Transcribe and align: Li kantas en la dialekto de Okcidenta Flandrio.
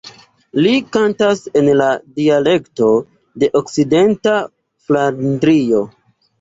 Li 0.67 0.71
kantas 0.95 1.43
en 1.61 1.69
la 1.83 1.91
dialekto 2.21 2.89
de 3.45 3.53
Okcidenta 3.63 4.37
Flandrio. 4.89 5.87